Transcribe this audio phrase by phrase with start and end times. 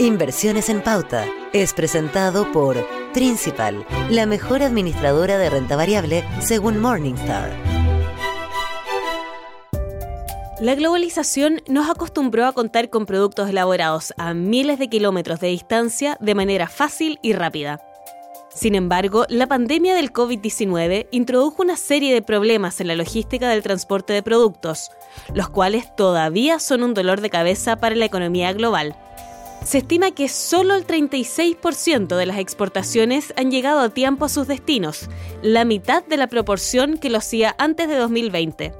[0.00, 7.50] Inversiones en Pauta es presentado por Principal, la mejor administradora de renta variable según Morningstar.
[10.58, 16.16] La globalización nos acostumbró a contar con productos elaborados a miles de kilómetros de distancia
[16.18, 17.82] de manera fácil y rápida.
[18.54, 23.62] Sin embargo, la pandemia del COVID-19 introdujo una serie de problemas en la logística del
[23.62, 24.92] transporte de productos,
[25.34, 28.96] los cuales todavía son un dolor de cabeza para la economía global.
[29.64, 34.46] Se estima que solo el 36% de las exportaciones han llegado a tiempo a sus
[34.46, 35.08] destinos,
[35.42, 38.72] la mitad de la proporción que lo hacía antes de 2020.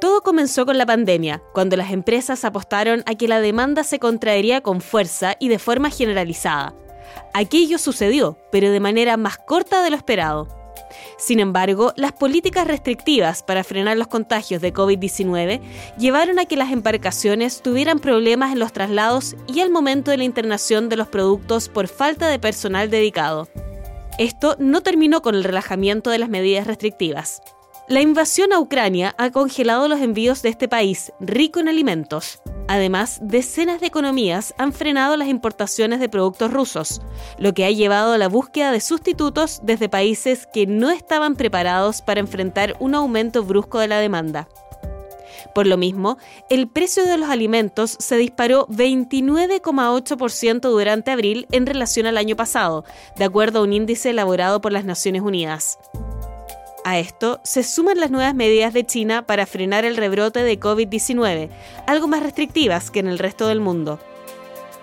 [0.00, 4.60] Todo comenzó con la pandemia, cuando las empresas apostaron a que la demanda se contraería
[4.60, 6.74] con fuerza y de forma generalizada.
[7.34, 10.57] Aquello sucedió, pero de manera más corta de lo esperado.
[11.18, 15.60] Sin embargo, las políticas restrictivas para frenar los contagios de COVID-19
[15.98, 20.24] llevaron a que las embarcaciones tuvieran problemas en los traslados y al momento de la
[20.24, 23.48] internación de los productos por falta de personal dedicado.
[24.18, 27.42] Esto no terminó con el relajamiento de las medidas restrictivas.
[27.88, 32.40] La invasión a Ucrania ha congelado los envíos de este país, rico en alimentos.
[32.68, 37.00] Además, decenas de economías han frenado las importaciones de productos rusos,
[37.38, 42.02] lo que ha llevado a la búsqueda de sustitutos desde países que no estaban preparados
[42.02, 44.48] para enfrentar un aumento brusco de la demanda.
[45.54, 46.18] Por lo mismo,
[46.50, 52.84] el precio de los alimentos se disparó 29,8% durante abril en relación al año pasado,
[53.16, 55.78] de acuerdo a un índice elaborado por las Naciones Unidas.
[56.84, 61.50] A esto se suman las nuevas medidas de China para frenar el rebrote de COVID-19,
[61.86, 63.98] algo más restrictivas que en el resto del mundo.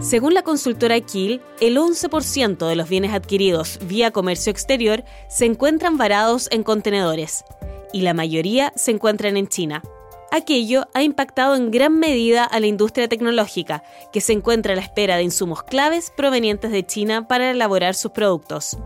[0.00, 5.96] Según la consultora Kiel, el 11% de los bienes adquiridos vía comercio exterior se encuentran
[5.96, 7.44] varados en contenedores
[7.92, 9.82] y la mayoría se encuentran en China.
[10.32, 14.82] Aquello ha impactado en gran medida a la industria tecnológica, que se encuentra a la
[14.82, 18.76] espera de insumos claves provenientes de China para elaborar sus productos.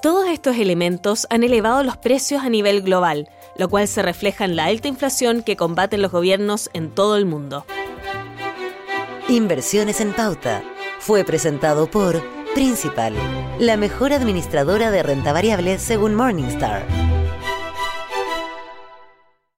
[0.00, 4.54] Todos estos elementos han elevado los precios a nivel global, lo cual se refleja en
[4.54, 7.66] la alta inflación que combaten los gobiernos en todo el mundo.
[9.28, 10.62] Inversiones en Pauta
[11.00, 12.22] fue presentado por
[12.54, 13.14] Principal,
[13.58, 16.86] la mejor administradora de renta variable según Morningstar.